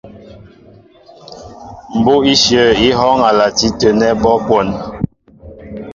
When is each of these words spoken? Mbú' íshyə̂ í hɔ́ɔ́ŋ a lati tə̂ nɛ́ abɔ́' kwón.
Mbú' 1.99 2.21
íshyə̂ 2.33 2.65
í 2.87 2.89
hɔ́ɔ́ŋ 2.97 3.19
a 3.29 3.31
lati 3.39 3.67
tə̂ 3.79 3.89
nɛ́ 3.99 4.11
abɔ́' 4.15 4.41
kwón. 4.45 4.67